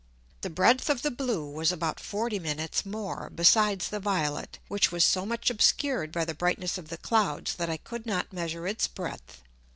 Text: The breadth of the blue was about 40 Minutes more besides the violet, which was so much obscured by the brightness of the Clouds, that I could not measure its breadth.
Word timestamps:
The 0.41 0.49
breadth 0.49 0.89
of 0.89 1.03
the 1.03 1.11
blue 1.11 1.47
was 1.47 1.71
about 1.71 1.99
40 1.99 2.39
Minutes 2.39 2.87
more 2.87 3.29
besides 3.29 3.89
the 3.89 3.99
violet, 3.99 4.57
which 4.67 4.91
was 4.91 5.03
so 5.03 5.27
much 5.27 5.51
obscured 5.51 6.11
by 6.11 6.25
the 6.25 6.33
brightness 6.33 6.79
of 6.79 6.89
the 6.89 6.97
Clouds, 6.97 7.53
that 7.57 7.69
I 7.69 7.77
could 7.77 8.07
not 8.07 8.33
measure 8.33 8.65
its 8.65 8.87
breadth. 8.87 9.43